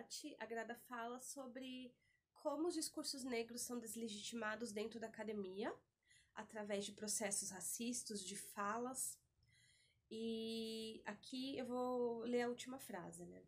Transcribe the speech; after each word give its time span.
debate, 0.00 0.36
a 0.38 0.46
Grada 0.46 0.74
fala 0.74 1.20
sobre 1.20 1.94
como 2.34 2.68
os 2.68 2.74
discursos 2.74 3.22
negros 3.22 3.60
são 3.60 3.78
deslegitimados 3.78 4.72
dentro 4.72 4.98
da 4.98 5.06
academia, 5.06 5.74
através 6.34 6.86
de 6.86 6.92
processos 6.92 7.50
racistas, 7.50 8.24
de 8.24 8.36
falas. 8.36 9.18
E 10.10 11.02
aqui 11.04 11.56
eu 11.58 11.66
vou 11.66 12.20
ler 12.20 12.42
a 12.42 12.48
última 12.48 12.78
frase, 12.78 13.24
né? 13.26 13.42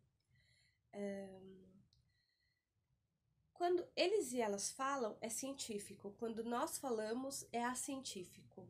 Quando 3.55 3.87
eles 3.97 4.33
e 4.33 4.41
elas 4.41 4.71
falam, 4.71 5.17
é 5.21 5.29
científico. 5.29 6.15
Quando 6.19 6.45
nós 6.45 6.79
falamos, 6.79 7.47
é 7.53 7.65
acientífico. 7.65 8.69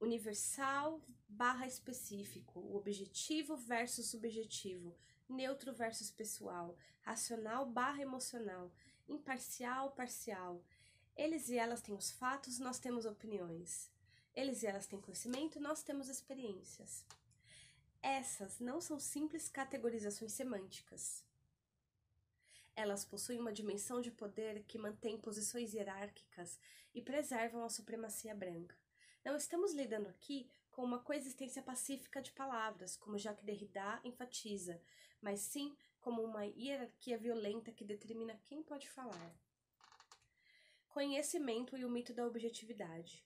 Universal 0.00 1.00
barra 1.28 1.66
específico. 1.66 2.74
Objetivo 2.74 3.54
versus 3.56 4.06
subjetivo. 4.06 4.96
Neutro 5.30 5.72
versus 5.72 6.10
pessoal. 6.10 6.76
Racional 7.02 7.64
barra 7.66 8.02
emocional. 8.02 8.70
Imparcial, 9.08 9.92
parcial. 9.92 10.62
Eles 11.16 11.48
e 11.48 11.56
elas 11.56 11.80
têm 11.80 11.94
os 11.94 12.10
fatos, 12.10 12.58
nós 12.58 12.78
temos 12.78 13.04
opiniões. 13.04 13.90
Eles 14.34 14.62
e 14.62 14.66
elas 14.66 14.86
têm 14.86 15.00
conhecimento, 15.00 15.60
nós 15.60 15.82
temos 15.82 16.08
experiências. 16.08 17.04
Essas 18.02 18.58
não 18.58 18.80
são 18.80 18.98
simples 18.98 19.48
categorizações 19.48 20.32
semânticas. 20.32 21.22
Elas 22.74 23.04
possuem 23.04 23.38
uma 23.38 23.52
dimensão 23.52 24.00
de 24.00 24.10
poder 24.10 24.64
que 24.64 24.78
mantém 24.78 25.18
posições 25.20 25.74
hierárquicas 25.74 26.58
e 26.94 27.02
preservam 27.02 27.62
a 27.64 27.68
supremacia 27.68 28.34
branca. 28.34 28.74
Não 29.24 29.36
estamos 29.36 29.74
lidando 29.74 30.08
aqui 30.08 30.48
com 30.80 30.86
uma 30.86 30.98
coexistência 30.98 31.62
pacífica 31.62 32.22
de 32.22 32.32
palavras, 32.32 32.96
como 32.96 33.18
Jacques 33.18 33.44
Derrida 33.44 34.00
enfatiza, 34.02 34.80
mas 35.20 35.40
sim 35.40 35.76
como 36.00 36.22
uma 36.22 36.46
hierarquia 36.46 37.18
violenta 37.18 37.70
que 37.70 37.84
determina 37.84 38.40
quem 38.46 38.62
pode 38.62 38.88
falar. 38.88 39.30
Conhecimento 40.88 41.76
e 41.76 41.84
o 41.84 41.90
mito 41.90 42.14
da 42.14 42.26
objetividade. 42.26 43.22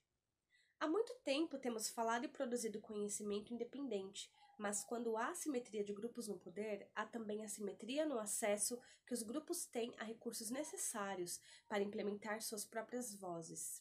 Há 0.80 0.88
muito 0.88 1.14
tempo 1.22 1.56
temos 1.56 1.88
falado 1.88 2.24
e 2.24 2.28
produzido 2.28 2.80
conhecimento 2.80 3.54
independente, 3.54 4.28
mas 4.58 4.82
quando 4.82 5.16
há 5.16 5.28
assimetria 5.28 5.84
de 5.84 5.92
grupos 5.92 6.26
no 6.26 6.36
poder, 6.36 6.90
há 6.92 7.06
também 7.06 7.44
assimetria 7.44 8.04
no 8.04 8.18
acesso 8.18 8.80
que 9.06 9.14
os 9.14 9.22
grupos 9.22 9.64
têm 9.64 9.94
a 9.98 10.02
recursos 10.02 10.50
necessários 10.50 11.40
para 11.68 11.84
implementar 11.84 12.42
suas 12.42 12.64
próprias 12.64 13.14
vozes. 13.14 13.80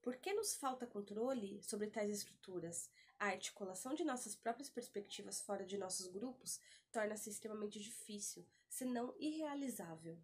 Por 0.00 0.16
que 0.16 0.32
nos 0.32 0.54
falta 0.54 0.86
controle 0.86 1.60
sobre 1.62 1.88
tais 1.88 2.10
estruturas? 2.10 2.88
A 3.18 3.26
articulação 3.26 3.94
de 3.94 4.04
nossas 4.04 4.36
próprias 4.36 4.70
perspectivas 4.70 5.40
fora 5.40 5.64
de 5.64 5.76
nossos 5.76 6.06
grupos 6.06 6.60
torna-se 6.92 7.28
extremamente 7.28 7.80
difícil, 7.80 8.46
se 8.68 8.84
não 8.84 9.14
irrealizável. 9.18 10.16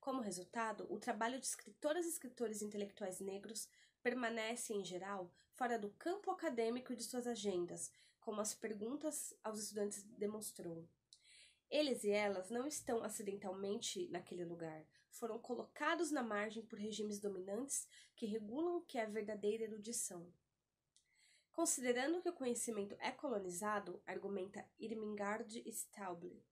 Como 0.00 0.22
resultado, 0.22 0.86
o 0.90 0.98
trabalho 0.98 1.38
de 1.38 1.46
escritoras 1.46 2.06
e 2.06 2.08
escritores 2.08 2.62
intelectuais 2.62 3.20
negros 3.20 3.68
permanece, 4.02 4.72
em 4.72 4.82
geral, 4.84 5.30
fora 5.52 5.78
do 5.78 5.90
campo 5.90 6.30
acadêmico 6.30 6.96
de 6.96 7.02
suas 7.02 7.26
agendas, 7.26 7.92
como 8.20 8.40
as 8.40 8.54
perguntas 8.54 9.34
aos 9.44 9.58
estudantes 9.58 10.02
demonstrou. 10.02 10.88
Eles 11.70 12.02
e 12.02 12.10
elas 12.10 12.48
não 12.50 12.66
estão 12.66 13.04
acidentalmente 13.04 14.08
naquele 14.08 14.44
lugar, 14.44 14.86
foram 15.10 15.38
colocados 15.38 16.10
na 16.10 16.22
margem 16.22 16.64
por 16.64 16.78
regimes 16.78 17.18
dominantes 17.20 17.86
que 18.16 18.26
regulam 18.26 18.78
o 18.78 18.82
que 18.82 18.98
é 18.98 19.06
verdadeira 19.06 19.64
erudição. 19.64 20.32
Considerando 21.52 22.22
que 22.22 22.28
o 22.28 22.32
conhecimento 22.32 22.96
é 23.00 23.10
colonizado, 23.10 24.00
argumenta 24.06 24.64
Irmingard 24.78 25.62
Stauble, 25.68 26.42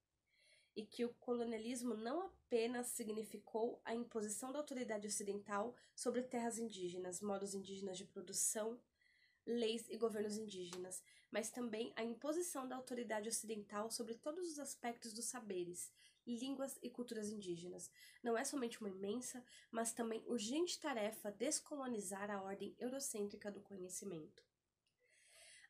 e 0.74 0.84
que 0.84 1.04
o 1.04 1.14
colonialismo 1.14 1.94
não 1.94 2.22
apenas 2.22 2.88
significou 2.88 3.80
a 3.84 3.94
imposição 3.94 4.52
da 4.52 4.58
autoridade 4.58 5.06
ocidental 5.06 5.74
sobre 5.94 6.22
terras 6.22 6.58
indígenas, 6.58 7.22
modos 7.22 7.54
indígenas 7.54 7.96
de 7.96 8.04
produção, 8.04 8.78
leis 9.46 9.86
e 9.88 9.96
governos 9.96 10.36
indígenas, 10.36 11.02
mas 11.30 11.50
também 11.50 11.92
a 11.94 12.02
imposição 12.02 12.66
da 12.66 12.76
autoridade 12.76 13.28
ocidental 13.28 13.90
sobre 13.90 14.14
todos 14.14 14.50
os 14.50 14.58
aspectos 14.58 15.12
dos 15.12 15.26
saberes, 15.26 15.92
línguas 16.26 16.78
e 16.82 16.90
culturas 16.90 17.28
indígenas. 17.28 17.90
Não 18.22 18.36
é 18.36 18.44
somente 18.44 18.80
uma 18.80 18.90
imensa, 18.90 19.44
mas 19.70 19.92
também 19.92 20.24
urgente 20.26 20.80
tarefa 20.80 21.30
descolonizar 21.30 22.30
a 22.30 22.42
ordem 22.42 22.74
eurocêntrica 22.78 23.50
do 23.50 23.60
conhecimento. 23.60 24.44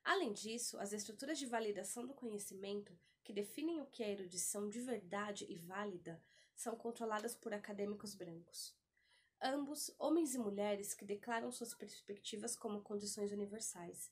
Além 0.03 0.33
disso, 0.33 0.79
as 0.79 0.93
estruturas 0.93 1.39
de 1.39 1.47
validação 1.47 2.07
do 2.07 2.15
conhecimento, 2.15 2.97
que 3.23 3.33
definem 3.33 3.81
o 3.81 3.87
que 3.87 4.03
é 4.03 4.13
erudição 4.13 4.69
de 4.69 4.81
verdade 4.81 5.45
e 5.49 5.57
válida, 5.57 6.23
são 6.55 6.77
controladas 6.77 7.35
por 7.35 7.53
acadêmicos 7.53 8.15
brancos. 8.15 8.75
Ambos, 9.41 9.95
homens 9.99 10.35
e 10.35 10.39
mulheres 10.39 10.95
que 10.95 11.05
declaram 11.05 11.53
suas 11.53 11.75
perspectivas 11.75 12.57
como 12.57 12.81
condições 12.81 13.33
universais. 13.33 14.11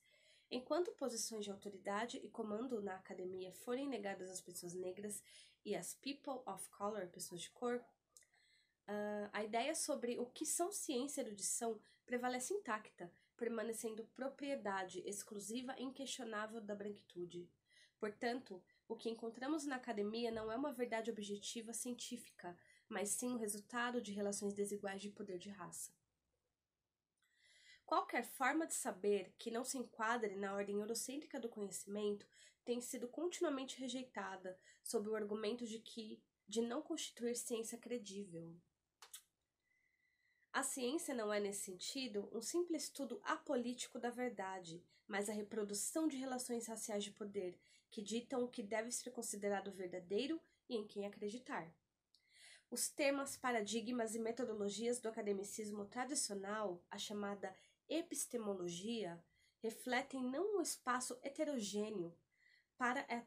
Enquanto 0.50 0.92
posições 0.92 1.44
de 1.44 1.50
autoridade 1.50 2.18
e 2.22 2.28
comando 2.28 2.82
na 2.82 2.94
academia 2.94 3.50
forem 3.52 3.88
negadas 3.88 4.30
às 4.30 4.40
pessoas 4.40 4.74
negras 4.74 5.22
e 5.64 5.74
às 5.74 5.94
people 5.94 6.42
of 6.46 6.68
color, 6.68 7.08
pessoas 7.08 7.40
de 7.40 7.50
cor, 7.50 7.76
uh, 7.76 9.30
a 9.32 9.42
ideia 9.42 9.74
sobre 9.74 10.18
o 10.18 10.26
que 10.26 10.44
são 10.44 10.70
ciência 10.70 11.22
e 11.22 11.24
erudição 11.24 11.80
prevalece 12.04 12.52
intacta, 12.52 13.10
permanecendo 13.36 14.04
propriedade 14.14 15.02
exclusiva 15.06 15.74
e 15.78 15.82
inquestionável 15.82 16.60
da 16.60 16.74
branquitude. 16.74 17.50
Portanto, 17.98 18.62
o 18.86 18.94
que 18.94 19.08
encontramos 19.08 19.64
na 19.64 19.76
academia 19.76 20.30
não 20.30 20.52
é 20.52 20.56
uma 20.56 20.72
verdade 20.72 21.10
objetiva 21.10 21.72
científica, 21.72 22.56
mas 22.88 23.10
sim 23.10 23.34
o 23.34 23.38
resultado 23.38 24.00
de 24.00 24.12
relações 24.12 24.54
desiguais 24.54 25.00
de 25.00 25.10
poder 25.10 25.38
de 25.38 25.50
raça. 25.50 25.92
Qualquer 27.86 28.24
forma 28.24 28.66
de 28.66 28.74
saber 28.74 29.34
que 29.38 29.50
não 29.50 29.64
se 29.64 29.76
enquadre 29.76 30.36
na 30.36 30.54
ordem 30.54 30.80
eurocêntrica 30.80 31.38
do 31.38 31.48
conhecimento 31.48 32.26
tem 32.64 32.80
sido 32.80 33.06
continuamente 33.08 33.78
rejeitada 33.78 34.58
sob 34.82 35.08
o 35.08 35.14
argumento 35.14 35.66
de 35.66 35.78
que 35.78 36.22
de 36.48 36.62
não 36.62 36.82
constituir 36.82 37.36
ciência 37.36 37.78
credível. 37.78 38.54
A 40.52 40.62
ciência 40.62 41.12
não 41.12 41.32
é, 41.32 41.40
nesse 41.40 41.64
sentido, 41.64 42.28
um 42.32 42.40
simples 42.40 42.84
estudo 42.84 43.20
apolítico 43.24 43.98
da 43.98 44.08
verdade, 44.08 44.82
mas 45.06 45.28
a 45.28 45.32
reprodução 45.32 46.06
de 46.06 46.16
relações 46.16 46.66
raciais 46.66 47.02
de 47.02 47.10
poder 47.10 47.58
que 47.90 48.00
ditam 48.00 48.42
o 48.44 48.48
que 48.48 48.62
deve 48.62 48.90
ser 48.92 49.10
considerado 49.10 49.72
verdadeiro 49.72 50.40
e 50.68 50.76
em 50.76 50.86
quem 50.86 51.06
acreditar. 51.06 51.68
Os 52.74 52.88
temas, 52.88 53.36
paradigmas 53.36 54.16
e 54.16 54.18
metodologias 54.18 54.98
do 54.98 55.08
academicismo 55.08 55.84
tradicional, 55.84 56.84
a 56.90 56.98
chamada 56.98 57.54
epistemologia, 57.88 59.24
refletem 59.62 60.20
não 60.24 60.58
um 60.58 60.60
espaço 60.60 61.16
heterogêneo 61.22 62.12
para 62.76 63.02
a 63.02 63.22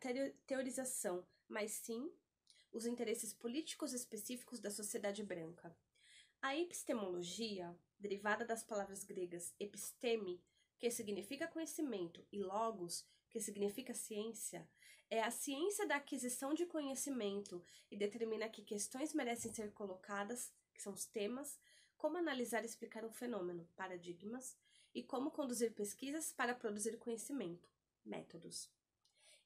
teorização, 0.46 1.25
mas 1.47 1.72
sim 1.72 2.12
os 2.74 2.86
interesses 2.86 3.34
políticos 3.34 3.94
específicos 3.94 4.59
da 4.59 4.69
sociedade 4.69 5.24
branca. 5.24 5.74
A 6.41 6.53
epistemologia, 6.57 7.74
derivada 7.97 8.44
das 8.44 8.66
palavras 8.66 9.06
gregas 9.06 9.56
episteme, 9.57 10.44
que 10.78 10.91
significa 10.91 11.47
conhecimento, 11.47 12.28
e 12.34 12.44
logos, 12.44 13.07
que 13.30 13.40
significa 13.40 13.94
ciência, 13.94 14.68
é 15.09 15.22
a 15.22 15.31
ciência 15.31 15.88
da 15.88 15.95
aquisição 15.95 16.53
de 16.53 16.66
conhecimento 16.66 17.63
e 17.90 17.95
determina 17.95 18.50
que 18.50 18.62
questões 18.62 19.13
merecem 19.13 19.53
ser 19.53 19.72
colocadas, 19.73 20.51
que 20.73 20.81
são 20.81 20.94
os 20.94 21.06
temas, 21.06 21.59
como 21.97 22.18
analisar 22.18 22.63
e 22.63 22.66
explicar 22.66 23.03
um 23.06 23.12
fenômeno, 23.12 23.68
paradigmas, 23.75 24.56
e 24.94 25.03
como 25.03 25.31
conduzir 25.31 25.73
pesquisas 25.73 26.31
para 26.31 26.56
produzir 26.56 26.97
conhecimento, 26.97 27.69
métodos 28.03 28.69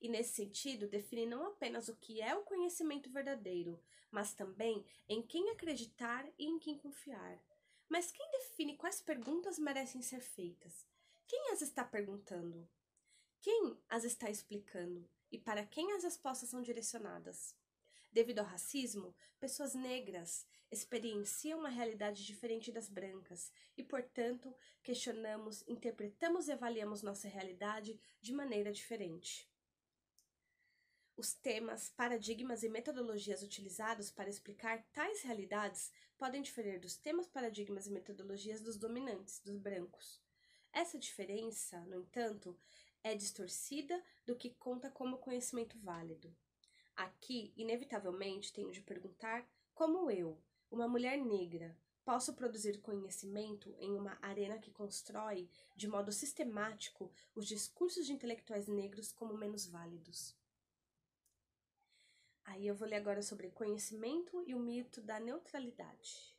e, 0.02 0.10
nesse 0.10 0.34
sentido, 0.34 0.88
define 0.88 1.28
não 1.28 1.46
apenas 1.46 1.88
o 1.88 1.96
que 1.96 2.22
é 2.22 2.36
o 2.36 2.42
conhecimento 2.42 3.10
verdadeiro, 3.10 3.80
mas 4.10 4.34
também 4.34 4.84
em 5.08 5.22
quem 5.22 5.50
acreditar 5.52 6.28
e 6.40 6.46
em 6.46 6.58
quem 6.58 6.76
confiar. 6.76 7.40
Mas 7.88 8.12
quem 8.12 8.30
define 8.32 8.76
quais 8.76 9.00
perguntas 9.00 9.60
merecem 9.60 10.02
ser 10.02 10.22
feitas? 10.22 10.88
Quem 11.28 11.52
as 11.52 11.62
está 11.62 11.86
perguntando? 11.86 12.68
Quem 13.40 13.78
as 13.88 14.04
está 14.04 14.30
explicando? 14.30 15.08
E 15.32 15.38
para 15.38 15.66
quem 15.66 15.94
as 15.94 16.04
respostas 16.04 16.50
são 16.50 16.62
direcionadas? 16.62 17.56
Devido 18.12 18.40
ao 18.40 18.46
racismo, 18.46 19.16
pessoas 19.40 19.74
negras 19.74 20.46
experienciam 20.70 21.60
uma 21.60 21.70
realidade 21.70 22.26
diferente 22.26 22.72
das 22.72 22.90
brancas 22.90 23.52
e, 23.78 23.84
portanto, 23.84 24.54
questionamos, 24.84 25.64
interpretamos 25.68 26.48
e 26.48 26.52
avaliamos 26.52 27.02
nossa 27.02 27.30
realidade 27.30 27.98
de 28.22 28.34
maneira 28.34 28.74
diferente. 28.74 29.50
Os 31.16 31.34
temas, 31.34 31.90
paradigmas 31.90 32.64
e 32.64 32.70
metodologias 32.70 33.44
utilizados 33.44 34.12
para 34.12 34.30
explicar 34.30 34.84
tais 34.92 35.22
realidades 35.22 35.92
podem 36.18 36.42
diferir 36.42 36.80
dos 36.80 36.98
temas, 36.98 37.28
paradigmas 37.28 37.88
e 37.88 37.92
metodologias 37.92 38.62
dos 38.62 38.78
dominantes, 38.78 39.40
dos 39.40 39.58
brancos. 39.58 40.22
Essa 40.74 40.98
diferença, 40.98 41.80
no 41.82 41.98
entanto, 41.98 42.58
é 43.04 43.16
distorcida 43.16 44.02
do 44.26 44.36
que 44.36 44.52
conta 44.52 44.90
como 44.90 45.18
conhecimento 45.18 45.78
válido. 45.80 46.36
Aqui, 46.96 47.54
inevitavelmente, 47.56 48.54
tenho 48.54 48.72
de 48.72 48.82
perguntar 48.82 49.48
como 49.74 50.12
eu, 50.12 50.42
uma 50.70 50.88
mulher 50.88 51.18
negra, 51.18 51.76
posso 52.04 52.34
produzir 52.34 52.80
conhecimento 52.82 53.76
em 53.80 53.96
uma 53.96 54.18
arena 54.22 54.58
que 54.58 54.72
constrói, 54.72 55.50
de 55.76 55.88
modo 55.88 56.12
sistemático, 56.12 57.12
os 57.36 57.48
discursos 57.48 58.06
de 58.06 58.14
intelectuais 58.14 58.68
negros 58.68 59.12
como 59.12 59.38
menos 59.38 59.66
válidos. 59.66 60.36
Aí 62.44 62.68
eu 62.68 62.76
vou 62.76 62.88
ler 62.88 62.98
agora 62.98 63.22
sobre 63.22 63.50
conhecimento 63.50 64.44
e 64.46 64.54
o 64.54 64.60
mito 64.60 65.02
da 65.02 65.20
neutralidade. 65.20 66.36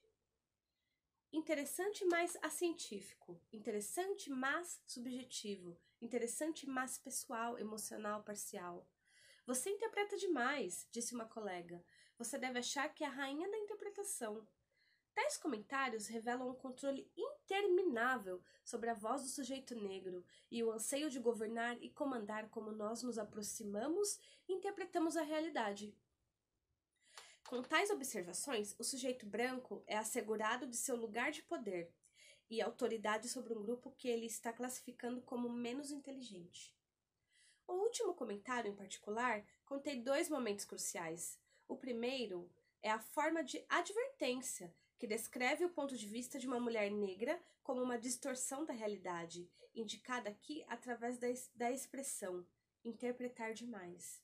Interessante, 1.32 2.05
mas 2.05 2.37
acientífico. 2.43 3.40
Interessante, 3.50 4.29
mas 4.29 4.82
subjetivo. 4.87 5.81
Interessante, 5.99 6.69
mas 6.69 6.99
pessoal, 6.99 7.58
emocional, 7.58 8.23
parcial. 8.23 8.87
Você 9.46 9.70
interpreta 9.70 10.17
demais, 10.19 10.87
disse 10.90 11.14
uma 11.14 11.25
colega. 11.25 11.82
Você 12.19 12.38
deve 12.38 12.58
achar 12.58 12.88
que 12.90 13.02
é 13.02 13.06
a 13.06 13.11
rainha 13.11 13.50
da 13.50 13.56
interpretação. 13.56 14.46
Tais 15.14 15.38
comentários 15.38 16.06
revelam 16.06 16.50
um 16.50 16.55
controle 16.55 17.11
interminável 17.17 18.43
sobre 18.62 18.90
a 18.90 18.94
voz 18.94 19.23
do 19.23 19.29
sujeito 19.29 19.75
negro 19.75 20.25
e 20.50 20.62
o 20.62 20.70
anseio 20.70 21.08
de 21.08 21.19
governar 21.19 21.82
e 21.82 21.90
comandar 21.90 22.50
como 22.50 22.70
nós 22.70 23.02
nos 23.02 23.19
aproximamos 23.19 24.19
e 24.49 24.52
interpretamos 24.52 25.17
a 25.17 25.23
realidade. 25.23 25.94
Com 27.44 27.62
tais 27.62 27.90
observações, 27.90 28.74
o 28.78 28.84
sujeito 28.84 29.26
branco 29.26 29.82
é 29.86 29.96
assegurado 29.96 30.66
de 30.66 30.76
seu 30.76 30.96
lugar 30.96 31.30
de 31.30 31.42
poder 31.42 31.92
e 32.48 32.60
autoridade 32.60 33.28
sobre 33.28 33.52
um 33.52 33.62
grupo 33.62 33.90
que 33.92 34.08
ele 34.08 34.26
está 34.26 34.52
classificando 34.52 35.20
como 35.22 35.48
menos 35.48 35.90
inteligente. 35.90 36.74
O 37.66 37.74
último 37.74 38.14
comentário, 38.14 38.70
em 38.70 38.76
particular, 38.76 39.44
contém 39.64 40.02
dois 40.02 40.28
momentos 40.28 40.64
cruciais. 40.64 41.38
O 41.68 41.76
primeiro 41.76 42.50
é 42.82 42.90
a 42.90 42.98
forma 42.98 43.42
de 43.42 43.64
advertência 43.68 44.74
que 44.98 45.06
descreve 45.06 45.64
o 45.64 45.70
ponto 45.70 45.96
de 45.96 46.06
vista 46.06 46.38
de 46.38 46.46
uma 46.46 46.60
mulher 46.60 46.90
negra 46.90 47.40
como 47.62 47.82
uma 47.82 47.98
distorção 47.98 48.64
da 48.64 48.72
realidade, 48.72 49.50
indicada 49.74 50.28
aqui 50.30 50.64
através 50.68 51.18
da, 51.18 51.28
da 51.54 51.70
expressão 51.70 52.46
interpretar 52.84 53.54
demais. 53.54 54.22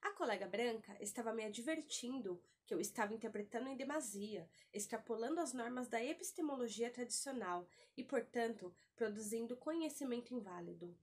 A 0.00 0.10
colega 0.12 0.46
branca 0.46 0.96
estava 1.00 1.32
me 1.32 1.44
advertindo 1.44 2.40
que 2.64 2.74
eu 2.74 2.80
estava 2.80 3.14
interpretando 3.14 3.68
em 3.68 3.76
demasia, 3.76 4.48
extrapolando 4.72 5.40
as 5.40 5.52
normas 5.52 5.88
da 5.88 6.02
epistemologia 6.04 6.90
tradicional 6.90 7.66
e, 7.96 8.04
portanto, 8.04 8.74
produzindo 8.94 9.56
conhecimento 9.56 10.34
inválido. 10.34 10.96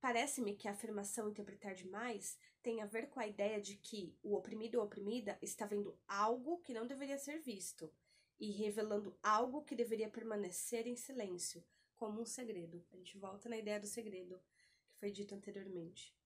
Parece-me 0.00 0.54
que 0.54 0.68
a 0.68 0.72
afirmação 0.72 1.28
interpretar 1.28 1.74
demais 1.74 2.38
tem 2.62 2.80
a 2.80 2.86
ver 2.86 3.08
com 3.08 3.18
a 3.18 3.26
ideia 3.26 3.60
de 3.60 3.76
que 3.76 4.16
o 4.22 4.36
oprimido 4.36 4.78
ou 4.78 4.84
oprimida 4.84 5.36
está 5.42 5.66
vendo 5.66 5.98
algo 6.06 6.58
que 6.58 6.74
não 6.74 6.86
deveria 6.86 7.18
ser 7.18 7.40
visto 7.40 7.92
e 8.38 8.50
revelando 8.50 9.18
algo 9.22 9.64
que 9.64 9.74
deveria 9.74 10.08
permanecer 10.08 10.86
em 10.86 10.94
silêncio, 10.94 11.64
como 11.96 12.20
um 12.20 12.26
segredo. 12.26 12.84
A 12.92 12.96
gente 12.96 13.18
volta 13.18 13.48
na 13.48 13.58
ideia 13.58 13.80
do 13.80 13.86
segredo 13.86 14.40
que 14.86 14.96
foi 14.96 15.10
dito 15.10 15.34
anteriormente. 15.34 16.17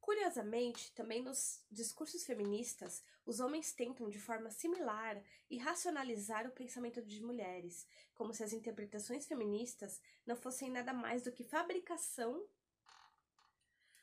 Curiosamente, 0.00 0.92
também 0.92 1.22
nos 1.22 1.62
discursos 1.70 2.24
feministas, 2.24 3.02
os 3.24 3.38
homens 3.38 3.72
tentam 3.72 4.08
de 4.08 4.18
forma 4.18 4.50
similar 4.50 5.22
e 5.48 5.58
racionalizar 5.58 6.46
o 6.46 6.52
pensamento 6.52 7.02
de 7.02 7.22
mulheres, 7.22 7.86
como 8.14 8.32
se 8.32 8.42
as 8.42 8.52
interpretações 8.52 9.26
feministas 9.26 10.00
não 10.26 10.36
fossem 10.36 10.70
nada 10.70 10.92
mais 10.92 11.22
do 11.22 11.30
que 11.30 11.44
fabricação 11.44 12.46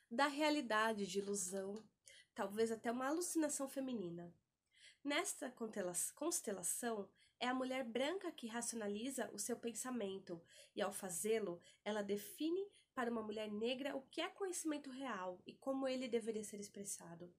da 0.10 0.28
realidade 0.28 1.06
de 1.06 1.20
ilusão, 1.20 1.84
talvez 2.34 2.72
até 2.72 2.92
uma 2.92 3.08
alucinação 3.08 3.68
feminina. 3.68 4.34
Nesta 5.04 5.52
constelação, 6.16 7.10
é 7.40 7.48
a 7.48 7.54
mulher 7.54 7.84
branca 7.84 8.32
que 8.32 8.48
racionaliza 8.48 9.30
o 9.34 9.40
seu 9.40 9.58
pensamento, 9.58 10.42
e 10.76 10.82
ao 10.82 10.92
fazê-lo, 10.92 11.62
ela 11.84 12.02
define 12.02 12.68
para 12.98 13.12
uma 13.12 13.22
mulher 13.22 13.52
negra 13.52 13.96
o 13.96 14.02
que 14.10 14.20
é 14.20 14.28
conhecimento 14.28 14.90
real 14.90 15.40
e 15.46 15.54
como 15.54 15.88
ele 15.88 16.08
deveria 16.08 16.44
ser 16.44 16.60
expressado. 16.60 17.32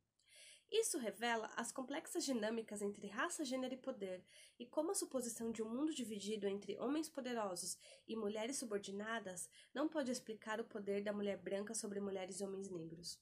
Isso 0.71 0.99
revela 0.99 1.51
as 1.57 1.73
complexas 1.73 2.25
dinâmicas 2.25 2.81
entre 2.81 3.09
raça, 3.09 3.45
gênero 3.45 3.75
e 3.75 3.77
poder, 3.77 4.25
e 4.57 4.65
como 4.65 4.93
a 4.93 4.95
suposição 4.95 5.51
de 5.51 5.61
um 5.61 5.69
mundo 5.69 5.93
dividido 5.93 6.47
entre 6.47 6.79
homens 6.79 7.09
poderosos 7.09 7.77
e 8.07 8.15
mulheres 8.15 8.57
subordinadas 8.57 9.51
não 9.75 9.89
pode 9.89 10.13
explicar 10.13 10.61
o 10.61 10.65
poder 10.65 11.03
da 11.03 11.13
mulher 11.13 11.37
branca 11.37 11.75
sobre 11.75 11.99
mulheres 11.99 12.39
e 12.39 12.45
homens 12.45 12.71
negros. 12.71 13.21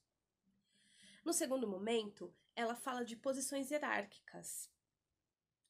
No 1.25 1.33
segundo 1.33 1.67
momento, 1.67 2.35
ela 2.55 2.75
fala 2.75 3.03
de 3.03 3.17
posições 3.17 3.71
hierárquicas, 3.71 4.71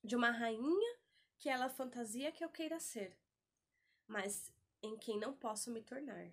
de 0.02 0.16
uma 0.16 0.32
rainha 0.32 0.98
que 1.38 1.48
ela 1.48 1.68
fantasia 1.68 2.32
que 2.32 2.44
eu 2.44 2.48
queira 2.48 2.80
ser, 2.80 3.16
mas 4.04 4.52
em 4.82 4.96
quem 4.98 5.16
não 5.16 5.32
posso 5.32 5.70
me 5.70 5.80
tornar. 5.80 6.32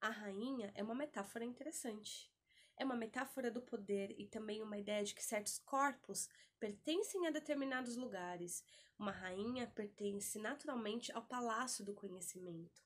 A 0.00 0.10
rainha 0.10 0.72
é 0.74 0.82
uma 0.82 0.94
metáfora 0.94 1.44
interessante 1.44 2.30
é 2.78 2.84
uma 2.84 2.94
metáfora 2.96 3.50
do 3.50 3.60
poder 3.60 4.14
e 4.18 4.26
também 4.26 4.62
uma 4.62 4.78
ideia 4.78 5.04
de 5.04 5.14
que 5.14 5.22
certos 5.22 5.58
corpos 5.58 6.28
pertencem 6.60 7.26
a 7.26 7.30
determinados 7.30 7.96
lugares. 7.96 8.64
Uma 8.96 9.10
rainha 9.10 9.66
pertence 9.66 10.38
naturalmente 10.38 11.12
ao 11.12 11.22
palácio 11.22 11.84
do 11.84 11.94
conhecimento, 11.94 12.82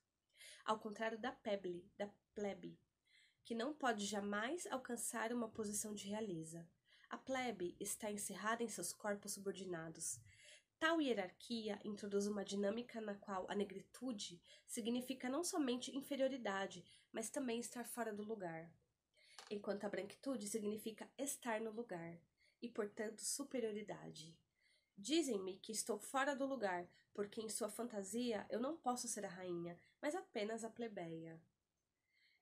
ao 0.64 0.78
contrário 0.78 1.18
da 1.18 1.30
peble, 1.30 1.86
da 1.96 2.08
plebe, 2.34 2.78
que 3.44 3.54
não 3.54 3.74
pode 3.74 4.06
jamais 4.06 4.66
alcançar 4.66 5.32
uma 5.32 5.48
posição 5.48 5.94
de 5.94 6.08
realeza. 6.08 6.66
A 7.10 7.18
plebe 7.18 7.76
está 7.78 8.10
encerrada 8.10 8.62
em 8.62 8.68
seus 8.68 8.92
corpos 8.92 9.32
subordinados. 9.32 10.18
Tal 10.82 11.00
hierarquia 11.00 11.78
introduz 11.84 12.26
uma 12.26 12.44
dinâmica 12.44 13.00
na 13.00 13.14
qual 13.14 13.46
a 13.48 13.54
negritude 13.54 14.42
significa 14.66 15.28
não 15.28 15.44
somente 15.44 15.96
inferioridade, 15.96 16.84
mas 17.12 17.30
também 17.30 17.60
estar 17.60 17.84
fora 17.84 18.12
do 18.12 18.24
lugar 18.24 18.68
enquanto 19.48 19.84
a 19.84 19.88
branquitude 19.88 20.48
significa 20.48 21.08
estar 21.16 21.60
no 21.60 21.70
lugar 21.70 22.18
e, 22.60 22.68
portanto, 22.68 23.20
superioridade. 23.20 24.36
Dizem-me 24.98 25.56
que 25.58 25.70
estou 25.70 26.00
fora 26.00 26.34
do 26.34 26.46
lugar, 26.46 26.84
porque 27.14 27.40
em 27.40 27.48
sua 27.48 27.68
fantasia 27.68 28.44
eu 28.50 28.58
não 28.58 28.76
posso 28.76 29.06
ser 29.06 29.24
a 29.24 29.28
rainha, 29.28 29.78
mas 30.00 30.16
apenas 30.16 30.64
a 30.64 30.68
plebeia. 30.68 31.40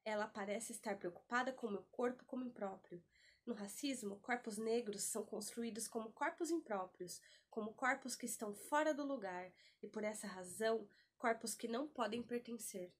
Ela 0.02 0.26
parece 0.26 0.72
estar 0.72 0.96
preocupada 0.96 1.52
com 1.52 1.68
meu 1.68 1.82
corpo 1.90 2.24
como 2.24 2.46
impróprio. 2.46 3.04
No 3.50 3.56
racismo, 3.56 4.20
corpos 4.20 4.58
negros 4.58 5.02
são 5.02 5.24
construídos 5.24 5.88
como 5.88 6.12
corpos 6.12 6.52
impróprios, 6.52 7.20
como 7.50 7.74
corpos 7.74 8.14
que 8.14 8.24
estão 8.24 8.54
fora 8.54 8.94
do 8.94 9.04
lugar, 9.04 9.52
e 9.82 9.88
por 9.88 10.04
essa 10.04 10.28
razão, 10.28 10.88
corpos 11.18 11.52
que 11.52 11.66
não 11.66 11.88
podem 11.88 12.22
pertencer. 12.22 12.94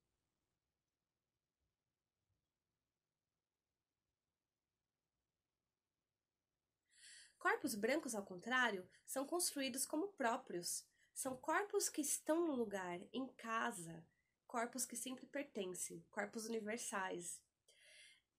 Corpos 7.39 7.77
brancos, 7.77 8.17
ao 8.17 8.25
contrário, 8.25 8.91
são 9.07 9.25
construídos 9.25 9.87
como 9.87 10.09
próprios. 10.15 10.85
São 11.15 11.37
corpos 11.37 11.89
que 11.89 12.01
estão 12.01 12.45
no 12.45 12.57
lugar, 12.57 12.99
em 13.13 13.29
casa, 13.35 14.05
corpos 14.49 14.85
que 14.85 14.97
sempre 14.97 15.27
pertencem, 15.27 16.05
corpos 16.11 16.47
universais. 16.47 17.41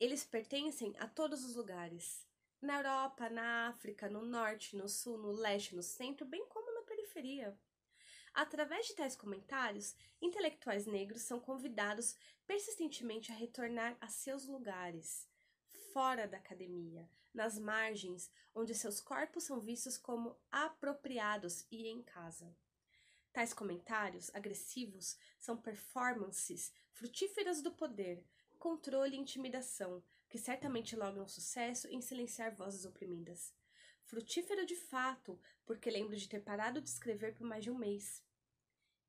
Eles 0.01 0.25
pertencem 0.25 0.95
a 0.97 1.07
todos 1.07 1.45
os 1.45 1.55
lugares. 1.55 2.25
Na 2.59 2.77
Europa, 2.77 3.29
na 3.29 3.67
África, 3.67 4.09
no 4.09 4.25
norte, 4.25 4.75
no 4.75 4.89
sul, 4.89 5.15
no 5.15 5.31
leste, 5.31 5.75
no 5.75 5.83
centro, 5.83 6.25
bem 6.25 6.43
como 6.49 6.73
na 6.73 6.81
periferia. 6.81 7.55
Através 8.33 8.87
de 8.87 8.95
tais 8.95 9.15
comentários, 9.15 9.95
intelectuais 10.19 10.87
negros 10.87 11.21
são 11.21 11.39
convidados 11.39 12.15
persistentemente 12.47 13.31
a 13.31 13.35
retornar 13.35 13.95
a 14.01 14.07
seus 14.07 14.47
lugares, 14.47 15.29
fora 15.93 16.27
da 16.27 16.37
academia, 16.37 17.07
nas 17.31 17.59
margens, 17.59 18.31
onde 18.55 18.73
seus 18.73 18.99
corpos 18.99 19.43
são 19.43 19.59
vistos 19.59 19.99
como 19.99 20.35
apropriados 20.51 21.67
e 21.69 21.87
em 21.87 22.01
casa. 22.01 22.51
Tais 23.31 23.53
comentários 23.53 24.33
agressivos 24.33 25.15
são 25.37 25.55
performances 25.55 26.73
frutíferas 26.89 27.61
do 27.61 27.71
poder, 27.71 28.25
controle 28.61 29.15
e 29.15 29.19
intimidação, 29.19 30.03
que 30.29 30.37
certamente 30.37 30.95
logram 30.95 31.27
sucesso 31.27 31.87
em 31.87 31.99
silenciar 31.99 32.55
vozes 32.55 32.85
oprimidas. 32.85 33.51
Frutífero 34.03 34.67
de 34.67 34.75
fato, 34.75 35.41
porque 35.65 35.89
lembro 35.89 36.15
de 36.15 36.29
ter 36.29 36.41
parado 36.41 36.79
de 36.79 36.87
escrever 36.87 37.33
por 37.33 37.43
mais 37.47 37.63
de 37.63 37.71
um 37.71 37.77
mês. 37.77 38.23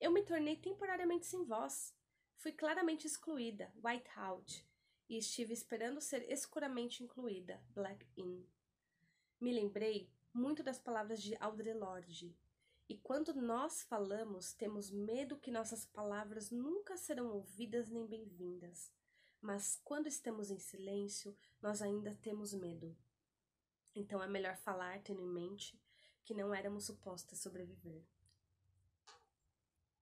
Eu 0.01 0.11
me 0.11 0.23
tornei 0.23 0.57
temporariamente 0.57 1.27
sem 1.27 1.45
voz. 1.45 1.95
Fui 2.37 2.51
claramente 2.51 3.07
excluída, 3.07 3.71
white 3.85 4.09
out, 4.17 4.67
e 5.07 5.19
estive 5.19 5.53
esperando 5.53 6.01
ser 6.01 6.23
escuramente 6.33 7.05
incluída, 7.05 7.63
Black 7.75 8.07
In. 8.17 8.49
Me 9.39 9.53
lembrei 9.53 10.09
muito 10.33 10.63
das 10.63 10.79
palavras 10.79 11.23
de 11.23 11.37
Audre 11.39 11.75
Lorde. 11.75 12.35
E 12.89 12.97
quando 12.97 13.35
nós 13.35 13.83
falamos, 13.83 14.55
temos 14.55 14.91
medo 14.91 15.39
que 15.39 15.51
nossas 15.51 15.85
palavras 15.85 16.51
nunca 16.51 16.97
serão 16.97 17.29
ouvidas 17.29 17.91
nem 17.91 18.07
bem-vindas. 18.07 18.91
Mas 19.43 19.81
quando 19.85 20.07
estamos 20.07 20.51
em 20.51 20.59
silêncio, 20.59 21.37
nós 21.61 21.83
ainda 21.83 22.15
temos 22.23 22.55
medo. 22.55 22.97
Então 23.95 24.23
é 24.23 24.29
melhor 24.29 24.57
falar 24.57 25.03
tendo 25.03 25.21
em 25.21 25.29
mente 25.29 25.79
que 26.25 26.33
não 26.33 26.55
éramos 26.55 26.87
supostas 26.87 27.41
sobreviver. 27.41 28.07